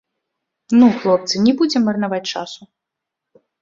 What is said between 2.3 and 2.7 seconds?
часу.